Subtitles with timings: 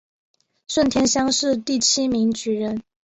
[0.67, 2.81] 顺天乡试第七名举人。